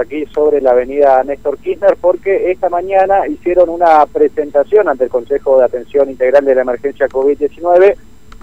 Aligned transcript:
aquí 0.00 0.26
sobre 0.26 0.60
la 0.60 0.70
avenida 0.70 1.24
Néstor 1.24 1.58
Kirchner 1.58 1.96
porque 2.00 2.52
esta 2.52 2.68
mañana 2.68 3.26
hicieron 3.26 3.68
una 3.68 4.06
presentación 4.06 4.88
ante 4.88 5.02
el 5.02 5.10
Consejo 5.10 5.58
de 5.58 5.64
Atención 5.64 6.08
Integral 6.08 6.44
de 6.44 6.54
la 6.54 6.60
Emergencia 6.60 7.08
COVID-19 7.08 7.96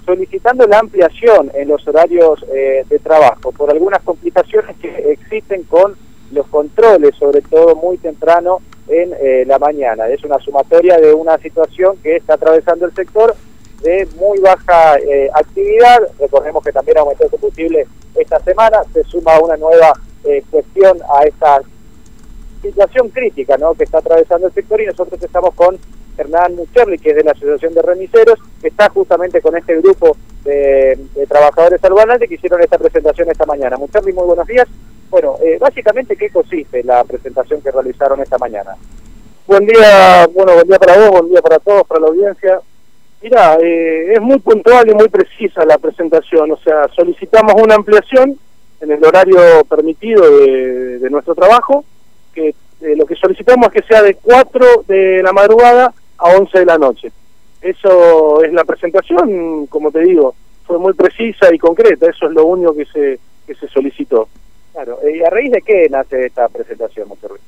solicitando 0.04 0.66
la 0.66 0.80
ampliación 0.80 1.50
en 1.54 1.68
los 1.68 1.88
horarios 1.88 2.44
eh, 2.52 2.84
de 2.86 2.98
trabajo 2.98 3.52
por 3.52 3.70
algunas 3.70 4.02
complicaciones 4.02 4.76
que 4.76 5.10
existen 5.10 5.62
con 5.62 5.96
los 6.30 6.46
controles, 6.48 7.14
sobre 7.16 7.40
todo 7.40 7.74
muy 7.74 7.96
temprano 7.96 8.58
en 8.88 9.14
eh, 9.18 9.44
la 9.46 9.58
mañana. 9.58 10.08
Es 10.08 10.22
una 10.24 10.38
sumatoria 10.38 10.98
de 10.98 11.14
una 11.14 11.38
situación 11.38 11.96
que 12.02 12.16
está 12.16 12.34
atravesando 12.34 12.84
el 12.84 12.92
sector 12.92 13.34
de 13.80 14.06
muy 14.18 14.40
baja 14.40 14.98
eh, 14.98 15.30
actividad. 15.32 16.00
Recordemos 16.20 16.62
que 16.62 16.72
también 16.72 16.98
aumentó 16.98 17.24
el 17.24 17.30
combustible 17.30 17.86
esta 18.14 18.40
semana, 18.40 18.82
se 18.92 19.02
suma 19.04 19.40
una 19.40 19.56
nueva 19.56 19.94
eh, 20.26 20.42
cuestión 20.50 20.98
a 21.16 21.24
esta 21.24 21.60
situación 22.62 23.08
crítica 23.10 23.56
¿no? 23.58 23.74
que 23.74 23.84
está 23.84 23.98
atravesando 23.98 24.48
el 24.48 24.52
sector 24.52 24.80
y 24.80 24.86
nosotros 24.86 25.22
estamos 25.22 25.54
con 25.54 25.78
Hernán 26.16 26.56
Mucherli, 26.56 26.98
que 26.98 27.10
es 27.10 27.16
de 27.16 27.24
la 27.24 27.32
Asociación 27.32 27.74
de 27.74 27.82
Remiseros, 27.82 28.38
que 28.60 28.68
está 28.68 28.88
justamente 28.88 29.40
con 29.40 29.56
este 29.56 29.76
grupo 29.80 30.16
de, 30.44 30.98
trabajadores 31.28 31.82
albanales 31.84 32.28
que 32.28 32.36
hicieron 32.36 32.62
esta 32.62 32.78
presentación 32.78 33.30
esta 33.30 33.46
mañana. 33.46 33.76
Mucherli, 33.76 34.12
muy 34.12 34.24
buenos 34.24 34.46
días. 34.46 34.66
Bueno, 35.10 35.36
eh, 35.42 35.58
básicamente, 35.60 36.16
¿qué 36.16 36.30
consiste 36.30 36.82
la 36.82 37.04
presentación 37.04 37.60
que 37.60 37.70
realizaron 37.70 38.20
esta 38.20 38.38
mañana? 38.38 38.74
Buen 39.46 39.66
día, 39.66 40.26
bueno, 40.32 40.54
buen 40.54 40.66
día 40.66 40.78
para 40.78 40.98
vos, 40.98 41.10
buen 41.10 41.28
día 41.28 41.40
para 41.40 41.58
todos, 41.58 41.86
para 41.86 42.00
la 42.00 42.08
audiencia. 42.08 42.60
Mira, 43.22 43.56
eh, 43.62 44.14
es 44.14 44.20
muy 44.20 44.38
puntual 44.38 44.88
y 44.90 44.94
muy 44.94 45.08
precisa 45.08 45.64
la 45.64 45.78
presentación, 45.78 46.50
o 46.52 46.56
sea, 46.58 46.88
solicitamos 46.94 47.54
una 47.62 47.74
ampliación 47.74 48.38
en 48.80 48.90
el 48.90 49.04
horario 49.04 49.64
permitido 49.68 50.22
de, 50.38 51.08
nuestro 51.10 51.34
trabajo, 51.34 51.84
que 52.34 52.48
eh, 52.48 52.96
lo 52.96 53.06
que 53.06 53.14
solicitamos 53.14 53.68
es 53.68 53.72
que 53.72 53.88
sea 53.88 54.02
de 54.02 54.14
4 54.14 54.84
de 54.86 55.22
la 55.22 55.32
madrugada 55.32 55.94
a 56.18 56.30
11 56.36 56.58
de 56.58 56.66
la 56.66 56.78
noche. 56.78 57.12
Eso 57.62 58.42
es 58.42 58.52
la 58.52 58.64
presentación, 58.64 59.66
como 59.66 59.90
te 59.90 60.00
digo, 60.00 60.34
fue 60.66 60.78
muy 60.78 60.92
precisa 60.92 61.54
y 61.54 61.58
concreta, 61.58 62.10
eso 62.10 62.26
es 62.26 62.32
lo 62.32 62.44
único 62.44 62.74
que 62.74 62.84
se, 62.86 63.18
que 63.46 63.54
se 63.54 63.68
solicitó. 63.68 64.28
Claro, 64.72 64.98
¿y 65.08 65.22
a 65.22 65.30
raíz 65.30 65.52
de 65.52 65.62
qué 65.62 65.88
nace 65.88 66.26
esta 66.26 66.48
presentación, 66.48 67.08
Monterrey? 67.08 67.40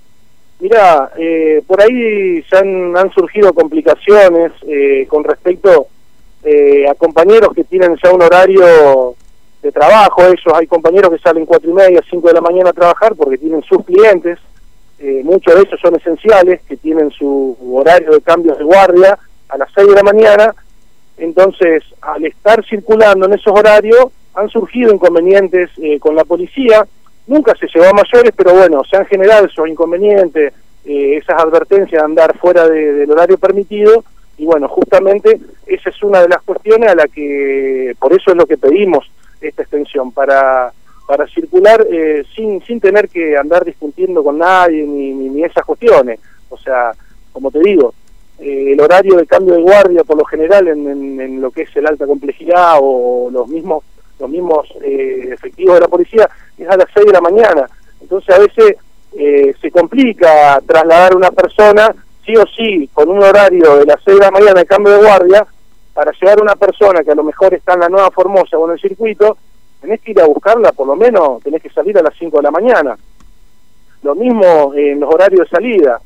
Mira, 0.60 1.12
eh, 1.18 1.62
por 1.66 1.82
ahí 1.82 2.42
ya 2.50 2.60
han, 2.60 3.10
surgido 3.12 3.52
complicaciones 3.52 4.52
eh, 4.66 5.06
con 5.08 5.24
respecto 5.24 5.88
a 6.88 6.94
compañeros 6.94 7.52
que 7.54 7.64
tienen 7.64 7.98
ya 8.02 8.10
un 8.10 8.22
horario 8.22 9.14
de 9.62 9.72
trabajo, 9.72 10.22
ellos 10.22 10.54
hay 10.54 10.66
compañeros 10.66 11.10
que 11.10 11.18
salen 11.18 11.46
cuatro 11.46 11.70
y 11.70 11.74
media, 11.74 12.00
cinco 12.08 12.28
de 12.28 12.34
la 12.34 12.40
mañana 12.40 12.70
a 12.70 12.72
trabajar 12.72 13.14
porque 13.16 13.38
tienen 13.38 13.62
sus 13.62 13.84
clientes, 13.84 14.38
eh, 14.98 15.22
muchos 15.24 15.54
de 15.54 15.62
ellos 15.62 15.80
son 15.80 15.96
esenciales, 15.96 16.60
que 16.68 16.76
tienen 16.76 17.10
su 17.10 17.56
horario 17.72 18.12
de 18.12 18.20
cambios 18.20 18.58
de 18.58 18.64
guardia 18.64 19.18
a 19.48 19.58
las 19.58 19.68
seis 19.74 19.88
de 19.88 19.94
la 19.94 20.02
mañana, 20.02 20.54
entonces 21.16 21.82
al 22.00 22.24
estar 22.24 22.64
circulando 22.64 23.26
en 23.26 23.32
esos 23.34 23.52
horarios 23.52 24.06
han 24.34 24.48
surgido 24.48 24.92
inconvenientes 24.92 25.70
eh, 25.78 25.98
con 25.98 26.14
la 26.14 26.24
policía, 26.24 26.86
nunca 27.26 27.54
se 27.56 27.66
llevó 27.66 27.86
a 27.86 27.92
mayores, 27.92 28.32
pero 28.36 28.54
bueno, 28.54 28.82
se 28.88 28.96
han 28.96 29.06
generado 29.06 29.46
esos 29.46 29.68
inconvenientes, 29.68 30.52
eh, 30.84 31.16
esas 31.16 31.42
advertencias 31.42 32.00
de 32.00 32.04
andar 32.04 32.36
fuera 32.38 32.68
del 32.68 33.10
horario 33.10 33.38
permitido, 33.38 34.04
y 34.36 34.44
bueno, 34.44 34.68
justamente 34.68 35.40
esa 35.66 35.90
es 35.90 36.02
una 36.04 36.22
de 36.22 36.28
las 36.28 36.42
cuestiones 36.42 36.88
a 36.90 36.94
la 36.94 37.08
que, 37.08 37.94
por 37.98 38.12
eso 38.12 38.30
es 38.30 38.36
lo 38.36 38.46
que 38.46 38.56
pedimos 38.56 39.10
esta 39.40 39.62
extensión, 39.62 40.12
para, 40.12 40.72
para 41.06 41.26
circular 41.26 41.86
eh, 41.90 42.24
sin, 42.34 42.62
sin 42.62 42.80
tener 42.80 43.08
que 43.08 43.36
andar 43.36 43.64
discutiendo 43.64 44.22
con 44.22 44.38
nadie 44.38 44.82
ni, 44.84 45.12
ni, 45.12 45.42
esas 45.42 45.64
cuestiones. 45.64 46.20
O 46.50 46.58
sea, 46.58 46.92
como 47.32 47.50
te 47.50 47.60
digo, 47.60 47.94
eh, 48.38 48.72
el 48.72 48.80
horario 48.80 49.16
de 49.16 49.26
cambio 49.26 49.54
de 49.54 49.62
guardia 49.62 50.04
por 50.04 50.18
lo 50.18 50.24
general 50.24 50.68
en, 50.68 51.20
en, 51.20 51.40
lo 51.40 51.50
que 51.50 51.62
es 51.62 51.76
el 51.76 51.86
alta 51.86 52.06
complejidad 52.06 52.78
o 52.80 53.30
los 53.32 53.48
mismos 53.48 53.84
los 54.20 54.28
mismos 54.28 54.66
eh, 54.82 55.30
efectivos 55.32 55.76
de 55.76 55.80
la 55.80 55.88
policía 55.88 56.28
es 56.58 56.68
a 56.68 56.76
las 56.76 56.88
6 56.92 57.06
de 57.06 57.12
la 57.12 57.20
mañana. 57.20 57.68
Entonces 58.00 58.34
a 58.34 58.38
veces 58.38 58.76
se 59.60 59.70
complica 59.70 60.60
trasladar 60.66 61.12
a 61.12 61.16
una 61.16 61.30
persona 61.30 61.94
sí 62.26 62.36
o 62.36 62.44
sí 62.46 62.88
con 62.92 63.08
un 63.08 63.22
horario 63.22 63.76
de 63.76 63.86
las 63.86 63.96
6 64.04 64.18
de 64.18 64.24
la 64.24 64.30
mañana 64.30 64.60
de 64.60 64.66
cambio 64.66 64.92
de 64.92 65.04
guardia 65.06 65.46
para 65.98 66.12
llevar 66.12 66.38
a 66.38 66.42
una 66.42 66.54
persona 66.54 67.02
que 67.02 67.10
a 67.10 67.14
lo 67.16 67.24
mejor 67.24 67.52
está 67.54 67.74
en 67.74 67.80
la 67.80 67.88
Nueva 67.88 68.12
Formosa 68.12 68.56
o 68.56 68.66
en 68.66 68.74
el 68.74 68.80
circuito, 68.80 69.36
tenés 69.80 70.00
que 70.00 70.12
ir 70.12 70.20
a 70.20 70.26
buscarla, 70.26 70.70
por 70.70 70.86
lo 70.86 70.94
menos 70.94 71.42
tenés 71.42 71.60
que 71.60 71.70
salir 71.70 71.98
a 71.98 72.02
las 72.02 72.14
5 72.16 72.36
de 72.36 72.42
la 72.44 72.52
mañana. 72.52 72.96
Lo 74.04 74.14
mismo 74.14 74.72
en 74.76 75.00
los 75.00 75.12
horarios 75.12 75.40
de 75.40 75.48
salida. 75.48 76.00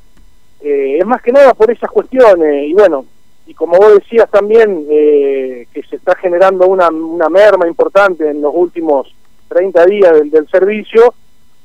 Eh, 0.62 0.96
es 0.98 1.04
más 1.04 1.20
que 1.20 1.30
nada 1.30 1.52
por 1.52 1.70
esas 1.70 1.90
cuestiones, 1.90 2.68
y 2.68 2.72
bueno, 2.72 3.04
y 3.44 3.52
como 3.52 3.76
vos 3.76 3.92
decías 3.96 4.30
también, 4.30 4.86
eh, 4.88 5.66
que 5.74 5.82
se 5.82 5.96
está 5.96 6.14
generando 6.14 6.66
una, 6.68 6.88
una 6.88 7.28
merma 7.28 7.68
importante 7.68 8.30
en 8.30 8.40
los 8.40 8.54
últimos 8.56 9.14
30 9.48 9.84
días 9.84 10.12
del, 10.24 10.48
servicio, 10.48 11.12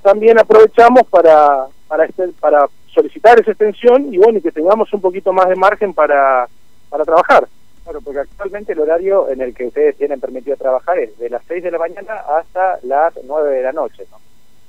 también 0.02 0.38
aprovechamos 0.38 1.04
para, 1.10 1.68
para, 1.88 2.04
este, 2.04 2.28
para 2.42 2.68
solicitar 2.94 3.40
esa 3.40 3.52
extensión 3.52 4.14
y 4.14 4.18
bueno, 4.18 4.40
y 4.40 4.42
que 4.42 4.52
tengamos 4.52 4.92
un 4.92 5.00
poquito 5.00 5.32
más 5.32 5.48
de 5.48 5.56
margen 5.56 5.94
para, 5.94 6.50
para 6.90 7.06
trabajar. 7.06 7.48
Claro, 7.88 8.02
porque 8.02 8.20
actualmente 8.20 8.74
el 8.74 8.82
horario 8.82 9.30
en 9.30 9.40
el 9.40 9.56
que 9.56 9.68
ustedes 9.68 9.96
tienen 9.96 10.20
permitido 10.20 10.58
trabajar 10.58 11.00
es 11.00 11.18
de 11.18 11.30
las 11.30 11.42
6 11.48 11.64
de 11.64 11.72
la 11.72 11.78
mañana 11.78 12.16
hasta 12.16 12.80
las 12.84 13.14
9 13.24 13.50
de 13.50 13.64
la 13.64 13.72
noche, 13.72 14.04
¿no? 14.12 14.20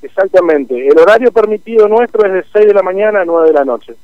Exactamente. 0.00 0.86
El 0.86 0.96
horario 0.96 1.32
permitido 1.32 1.88
nuestro 1.88 2.24
es 2.24 2.32
de 2.32 2.44
6 2.52 2.68
de 2.68 2.74
la 2.74 2.82
mañana 2.84 3.22
a 3.22 3.24
9 3.24 3.48
de 3.48 3.54
la 3.54 3.64
noche. 3.64 3.96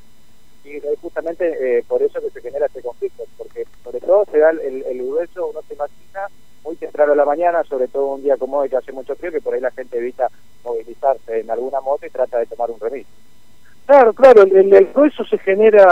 Y 0.64 0.78
es 0.78 0.98
justamente 1.00 1.78
eh, 1.78 1.84
por 1.86 2.02
eso 2.02 2.20
que 2.20 2.30
se 2.30 2.40
genera 2.40 2.66
este 2.66 2.82
conflicto, 2.82 3.22
porque 3.38 3.64
sobre 3.84 4.00
todo 4.00 4.24
se 4.32 4.38
da 4.38 4.50
el, 4.50 4.82
el, 4.84 4.98
grueso, 5.06 5.46
uno 5.46 5.62
se 5.62 5.74
imagina, 5.74 6.26
muy 6.64 6.74
temprano 6.74 7.12
a 7.12 7.16
la 7.16 7.24
mañana, 7.24 7.62
sobre 7.62 7.86
todo 7.86 8.14
un 8.14 8.22
día 8.24 8.36
como 8.36 8.58
hoy 8.58 8.68
que 8.68 8.78
hace 8.78 8.90
mucho 8.90 9.14
frío, 9.14 9.30
que 9.30 9.40
por 9.40 9.54
ahí 9.54 9.60
la 9.60 9.70
gente 9.70 9.96
evita 9.96 10.28
movilizarse 10.64 11.38
en 11.38 11.48
alguna 11.52 11.80
moto 11.80 12.04
y 12.04 12.10
trata 12.10 12.38
de 12.38 12.46
tomar 12.46 12.68
un 12.68 12.80
remis. 12.80 13.06
Claro, 13.94 14.12
claro, 14.12 14.42
el, 14.42 14.74
el, 14.74 14.86
grueso 14.92 15.24
se 15.24 15.38
genera 15.38 15.86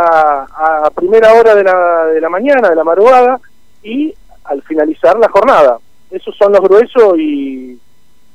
a, 0.50 0.90
primera 0.92 1.34
hora 1.34 1.54
de 1.54 1.62
la, 1.62 2.06
de 2.06 2.20
la 2.20 2.28
mañana, 2.28 2.68
de 2.68 2.74
la 2.74 2.82
madrugada, 2.82 3.38
y 3.80 4.12
al 4.42 4.60
finalizar 4.62 5.16
la 5.20 5.28
jornada. 5.28 5.78
Esos 6.10 6.36
son 6.36 6.50
los 6.50 6.62
gruesos 6.62 7.16
y, 7.16 7.78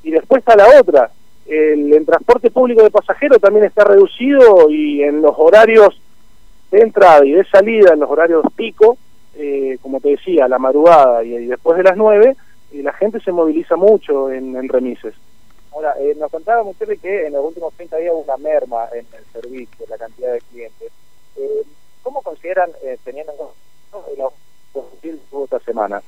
y 0.03 0.11
después 0.11 0.39
está 0.39 0.55
la 0.55 0.79
otra. 0.79 1.11
El, 1.45 2.05
transporte 2.05 2.49
público 2.49 2.81
de 2.81 2.91
pasajeros 2.91 3.41
también 3.41 3.65
está 3.65 3.83
reducido 3.83 4.69
y 4.69 5.03
en 5.03 5.21
los 5.21 5.35
horarios 5.37 6.01
de 6.71 6.79
entrada 6.79 7.25
y 7.25 7.33
de 7.33 7.43
salida, 7.43 7.91
en 7.91 7.99
los 7.99 8.09
horarios 8.09 8.45
pico, 8.55 8.97
eh, 9.35 9.77
como 9.81 9.99
te 9.99 10.11
decía, 10.11 10.47
la 10.47 10.59
madrugada 10.59 11.25
y, 11.25 11.45
después 11.45 11.75
de 11.75 11.83
las 11.83 11.97
nueve, 11.97 12.37
eh, 12.71 12.81
la 12.83 12.93
gente 12.93 13.19
se 13.19 13.33
moviliza 13.33 13.75
mucho 13.75 14.31
en, 14.31 14.55
en 14.55 14.69
remises. 14.69 15.13
Ahora, 15.77 15.93
eh, 15.99 16.15
nos 16.17 16.31
contaba 16.31 16.63
usted 16.63 16.99
que 16.99 17.27
en 17.27 17.33
los 17.33 17.45
últimos 17.45 17.71
30 17.75 17.97
días 17.97 18.11
hubo 18.11 18.21
una 18.21 18.37
merma 18.37 18.89
en 18.93 19.05
el 19.15 19.23
servicio, 19.31 19.85
la 19.87 19.99
cantidad 19.99 20.33
de 20.33 20.41
clientes. 20.41 20.91
Eh, 21.35 21.61
¿Cómo 22.01 22.23
consideran, 22.23 22.71
eh, 22.81 22.97
teniendo 23.03 23.31
en 23.31 23.37
cuenta 23.37 24.87
tuvo 25.29 25.43
esta 25.43 25.59
semana? 25.59 26.01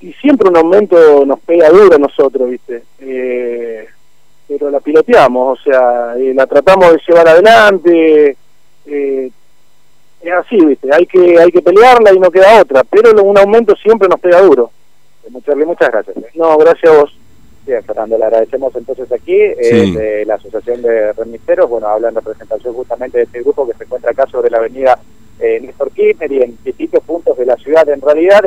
Y 0.00 0.12
siempre 0.14 0.48
un 0.48 0.56
aumento 0.56 1.24
nos 1.24 1.38
pega 1.38 1.68
duro 1.68 1.94
a 1.94 1.98
nosotros, 1.98 2.50
¿viste? 2.50 2.82
Eh, 2.98 3.86
pero 4.48 4.68
la 4.68 4.80
piloteamos, 4.80 5.60
o 5.60 5.62
sea, 5.62 6.16
eh, 6.16 6.34
la 6.34 6.48
tratamos 6.48 6.90
de 6.90 7.00
llevar 7.06 7.28
adelante. 7.28 8.36
Es 8.84 10.32
así, 10.32 10.56
¿viste? 10.56 10.92
Hay 10.92 11.06
que, 11.06 11.38
hay 11.38 11.52
que 11.52 11.62
pelearla 11.62 12.12
y 12.12 12.18
no 12.18 12.32
queda 12.32 12.60
otra, 12.60 12.82
pero 12.82 13.22
un 13.22 13.38
aumento 13.38 13.76
siempre 13.76 14.08
nos 14.08 14.18
pega 14.18 14.40
duro. 14.40 14.72
Muchas 15.28 15.54
gracias. 15.88 16.16
No, 16.34 16.58
gracias 16.58 16.92
a 16.92 17.00
vos. 17.00 17.20
Bien, 17.70 17.84
Fernando, 17.84 18.18
le 18.18 18.24
agradecemos 18.24 18.74
entonces 18.74 19.12
aquí 19.12 19.32
eh, 19.32 19.92
de 19.96 20.24
la 20.24 20.34
Asociación 20.34 20.82
de 20.82 21.12
Remiseros, 21.12 21.70
bueno, 21.70 21.86
habla 21.86 22.08
en 22.08 22.16
representación 22.16 22.74
justamente 22.74 23.18
de 23.18 23.22
este 23.22 23.42
grupo 23.42 23.64
que 23.64 23.74
se 23.74 23.84
encuentra 23.84 24.10
acá 24.10 24.26
sobre 24.26 24.50
la 24.50 24.58
avenida 24.58 24.98
eh, 25.38 25.60
Néstor 25.60 25.92
Kirchner 25.92 26.32
y 26.32 26.42
en 26.42 26.58
distintos 26.64 27.04
puntos 27.04 27.38
de 27.38 27.46
la 27.46 27.54
ciudad. 27.58 27.88
En 27.88 28.00
realidad 28.00 28.40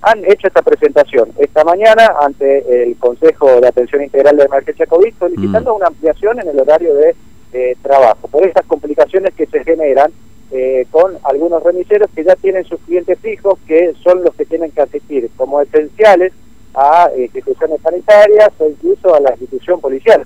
han 0.00 0.24
hecho 0.24 0.46
esta 0.46 0.62
presentación 0.62 1.28
esta 1.36 1.64
mañana 1.64 2.14
ante 2.18 2.84
el 2.84 2.96
Consejo 2.96 3.60
de 3.60 3.68
Atención 3.68 4.04
Integral 4.04 4.38
de 4.38 4.44
Emergencia 4.44 4.86
COVID 4.86 5.12
solicitando 5.18 5.74
mm. 5.74 5.76
una 5.76 5.88
ampliación 5.88 6.40
en 6.40 6.48
el 6.48 6.60
horario 6.60 6.94
de 6.94 7.14
eh, 7.52 7.76
trabajo 7.82 8.26
por 8.26 8.46
estas 8.46 8.64
complicaciones 8.64 9.34
que 9.34 9.44
se 9.44 9.62
generan 9.64 10.10
eh, 10.50 10.86
con 10.90 11.12
algunos 11.24 11.62
remiseros 11.62 12.08
que 12.16 12.24
ya 12.24 12.36
tienen 12.36 12.64
sus 12.64 12.80
clientes 12.80 13.18
fijos 13.18 13.58
que 13.66 13.92
son 14.02 14.24
los 14.24 14.34
que 14.34 14.46
tienen 14.46 14.70
que 14.70 14.80
asistir 14.80 15.28
como 15.36 15.60
esenciales 15.60 16.32
a 16.80 17.10
eh, 17.14 17.24
instituciones 17.24 17.80
sanitarias 17.82 18.50
o 18.58 18.68
incluso 18.68 19.14
a 19.14 19.20
la 19.20 19.30
institución 19.30 19.80
policial. 19.80 20.24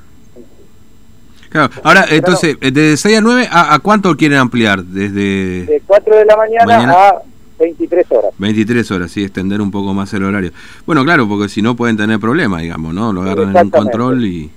Claro, 1.49 1.73
ahora, 1.83 2.05
entonces, 2.11 2.57
eh, 2.61 2.71
¿desde 2.71 2.97
6 2.97 3.19
a 3.19 3.21
9 3.21 3.49
a, 3.51 3.79
cuánto 3.81 4.17
quieren 4.17 4.39
ampliar? 4.39 4.83
Desde 4.83 5.67
de 5.67 5.83
4 5.87 6.17
de 6.17 6.25
la 6.25 6.37
mañana, 6.37 7.09
a 7.09 7.23
23 7.59 8.11
horas. 8.11 8.31
23 8.39 8.91
horas, 8.91 9.11
sí, 9.11 9.23
extender 9.23 9.61
un 9.61 9.71
poco 9.71 9.95
más 9.95 10.13
el 10.15 10.25
horario. 10.25 10.51
Bueno, 10.85 11.05
claro, 11.05 11.29
porque 11.29 11.49
si 11.49 11.63
no 11.63 11.77
pueden 11.77 11.97
tener 11.97 12.19
problemas, 12.19 12.63
digamos, 12.63 12.93
¿no? 12.93 13.13
Lo 13.13 13.23
agarran 13.23 13.57
en 13.57 13.65
un 13.67 13.71
control 13.71 14.25
y... 14.25 14.51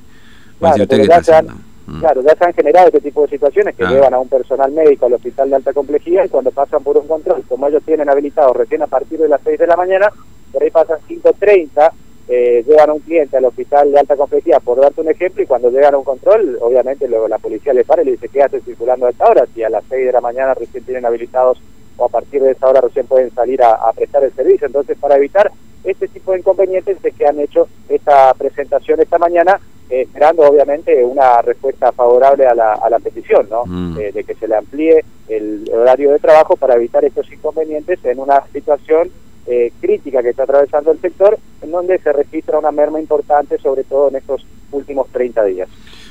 Claro, 0.60 0.86
pero 0.88 1.06
ya 1.06 1.24
se, 1.24 1.36
han, 1.36 1.48
Mm. 1.88 2.00
Claro, 2.00 2.22
ya 2.22 2.36
se 2.36 2.46
han 2.46 2.54
generado 2.54 2.88
este 2.88 3.00
tipo 3.00 3.22
de 3.22 3.30
situaciones 3.30 3.74
que 3.76 3.86
llevan 3.86 4.14
a 4.14 4.20
un 4.20 4.28
personal 4.28 4.70
médico 4.74 5.06
al 5.06 5.14
hospital 5.14 5.50
de 5.50 5.56
alta 5.56 5.72
complejidad 5.72 6.26
y 6.26 6.30
cuando 6.30 6.52
pasan 6.52 6.84
por 6.84 6.98
un 6.98 7.08
control, 7.08 7.44
como 7.48 7.68
ellos 7.68 7.82
tienen 7.86 8.10
habilitado 8.10 8.52
recién 8.54 8.82
a 8.82 8.88
partir 8.88 9.18
de 9.20 9.30
las 9.30 9.40
6 9.42 9.58
de 9.58 9.68
la 9.68 9.78
mañana, 9.78 10.12
por 10.52 10.64
ahí 10.64 10.70
pasan 10.70 11.00
5.30, 11.08 11.92
eh, 12.30 12.64
llevan 12.68 12.90
a 12.90 12.94
un 12.94 13.00
cliente 13.00 13.38
al 13.38 13.46
hospital 13.46 13.92
de 13.92 14.00
alta 14.00 14.16
complejidad, 14.16 14.62
por 14.62 14.80
darte 14.82 15.02
un 15.02 15.10
ejemplo, 15.10 15.42
y 15.42 15.48
cuando 15.48 15.70
llegan 15.70 15.94
a 15.94 15.98
un 15.98 16.04
control, 16.04 16.58
obviamente 16.62 17.08
luego 17.08 17.28
la 17.28 17.38
policía 17.38 17.74
le 17.74 17.86
para 17.86 18.02
y 18.02 18.06
le 18.06 18.12
dice, 18.12 18.30
quédate 18.30 18.62
circulando 18.62 19.06
a 19.06 19.12
esta 19.12 19.28
hora, 19.28 19.46
si 19.54 19.64
a 19.64 19.70
las 19.70 19.84
6 19.90 20.06
de 20.06 20.12
la 20.12 20.22
mañana 20.22 20.54
recién 20.54 20.84
tienen 20.84 21.06
habilitados 21.06 21.62
o 21.98 22.06
a 22.06 22.10
partir 22.10 22.42
de 22.44 22.52
esa 22.52 22.68
hora 22.68 22.82
recién 22.82 23.08
pueden 23.08 23.32
salir 23.34 23.64
a, 23.64 23.74
a 23.74 23.94
prestar 23.94 24.24
el 24.24 24.34
servicio. 24.34 24.68
Entonces, 24.68 24.98
para 25.00 25.16
evitar 25.16 25.52
este 25.84 26.08
tipo 26.08 26.32
de 26.32 26.40
inconvenientes 26.40 26.98
es 27.02 27.16
que 27.16 27.26
han 27.26 27.40
hecho 27.40 27.68
esta 27.90 28.34
presentación 28.34 29.00
esta 29.00 29.18
mañana 29.18 29.60
eh, 29.90 30.02
esperando 30.02 30.44
obviamente 30.44 31.04
una 31.04 31.42
respuesta 31.42 31.94
favorable 31.94 32.46
a 32.46 32.54
la, 32.54 32.74
a 32.74 32.90
la 32.90 33.00
petición, 33.00 33.48
¿no? 33.50 33.64
Mm. 33.66 33.98
Eh, 34.00 34.12
de 34.12 34.24
que 34.26 34.36
se 34.36 34.48
le 34.48 34.58
amplíe 34.58 35.06
el 35.30 35.70
horario 35.74 36.12
de 36.12 36.20
trabajo 36.20 36.58
para 36.58 36.76
evitar 36.76 37.06
estos 37.06 37.32
inconvenientes 37.32 38.04
en 38.04 38.20
una 38.20 38.44
situación 38.52 39.10
eh, 39.48 39.72
crítica 39.80 40.22
que 40.22 40.30
está 40.30 40.44
atravesando 40.44 40.92
el 40.92 41.00
sector, 41.00 41.38
en 41.62 41.72
donde 41.72 41.98
se 42.00 42.12
registra 42.12 42.60
una 42.60 42.72
merma 42.72 43.00
importante, 43.00 43.58
sobre 43.60 43.84
todo 43.84 44.10
en 44.10 44.18
estos 44.18 44.46
últimos 44.72 45.08
30 45.10 45.44
días. 45.46 45.70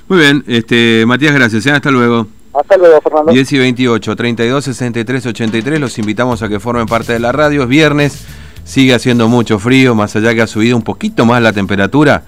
Muy 0.09 0.19
bien, 0.19 0.45
este 0.47 1.05
Matías, 1.07 1.35
gracias. 1.35 1.67
Hasta 1.67 1.91
luego. 1.91 2.27
Hasta 2.55 2.79
luego, 2.79 3.01
Fernando. 3.03 3.33
10 3.33 3.53
y 3.53 3.59
28, 3.59 4.17
32, 4.17 4.65
63, 4.65 5.27
83. 5.27 5.81
Los 5.81 5.99
invitamos 5.99 6.43
a 6.43 6.49
que 6.49 6.59
formen 6.59 6.87
parte 6.87 7.13
de 7.13 7.19
la 7.19 7.33
radio. 7.33 7.65
Es 7.65 7.69
viernes, 7.69 8.25
sigue 8.65 8.95
haciendo 8.95 9.29
mucho 9.29 9.59
frío, 9.59 9.95
más 9.95 10.17
allá 10.17 10.35
que 10.35 10.41
ha 10.41 10.47
subido 10.47 10.77
un 10.77 10.83
poquito 10.83 11.27
más 11.27 11.43
la 11.43 11.53
temperatura. 11.53 12.23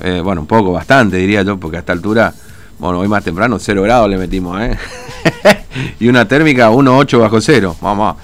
Eh, 0.00 0.20
bueno, 0.24 0.42
un 0.42 0.46
poco, 0.46 0.72
bastante 0.72 1.16
diría 1.16 1.42
yo, 1.42 1.58
porque 1.58 1.76
a 1.76 1.80
esta 1.80 1.92
altura, 1.92 2.32
bueno, 2.78 3.00
hoy 3.00 3.08
más 3.08 3.24
temprano, 3.24 3.58
0 3.58 3.82
grados 3.82 4.08
le 4.08 4.16
metimos, 4.16 4.60
¿eh? 4.60 4.76
y 6.00 6.08
una 6.08 6.26
térmica 6.26 6.70
1,8 6.70 7.18
bajo 7.20 7.40
cero, 7.40 7.76
vamos. 7.80 8.16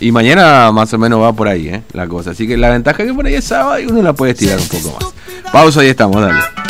Y 0.00 0.12
mañana 0.12 0.72
más 0.72 0.92
o 0.92 0.98
menos 0.98 1.20
va 1.20 1.32
por 1.32 1.48
ahí, 1.48 1.68
¿eh? 1.68 1.82
La 1.92 2.06
cosa. 2.06 2.30
Así 2.30 2.46
que 2.46 2.56
la 2.56 2.70
ventaja 2.70 3.02
es 3.02 3.08
que 3.08 3.14
por 3.14 3.26
ahí 3.26 3.34
es 3.34 3.44
sábado 3.44 3.78
y 3.80 3.86
uno 3.86 4.02
la 4.02 4.12
puede 4.12 4.32
estirar 4.32 4.58
un 4.58 4.68
poco 4.68 4.98
más. 4.98 5.14
Pausa 5.52 5.84
y 5.84 5.88
estamos, 5.88 6.20
dale. 6.20 6.63